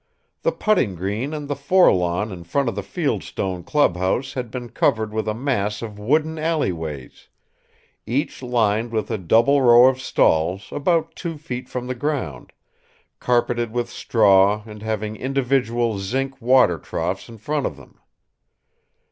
The 0.41 0.51
putting 0.51 0.95
green 0.95 1.31
and 1.31 1.47
the 1.47 1.55
fore 1.55 1.93
lawn 1.93 2.31
in 2.31 2.43
front 2.43 2.67
of 2.67 2.73
the 2.73 2.81
field 2.81 3.21
stone 3.21 3.61
clubhouse 3.63 4.33
had 4.33 4.49
been 4.49 4.69
covered 4.71 5.13
with 5.13 5.27
a 5.27 5.35
mass 5.35 5.83
of 5.83 5.99
wooden 5.99 6.39
alleyways, 6.39 7.29
each 8.07 8.41
lined 8.41 8.91
with 8.91 9.11
a 9.11 9.19
double 9.19 9.61
row 9.61 9.85
of 9.89 10.01
stalls 10.01 10.69
about 10.71 11.15
two 11.15 11.37
feet 11.37 11.69
from 11.69 11.85
the 11.85 11.93
ground, 11.93 12.51
carpeted 13.19 13.71
with 13.71 13.91
straw 13.91 14.63
and 14.65 14.81
having 14.81 15.17
individual 15.17 15.99
zinc 15.99 16.41
water 16.41 16.79
troughs 16.79 17.29
in 17.29 17.37
front 17.37 17.67
of 17.67 17.77
them. 17.77 17.99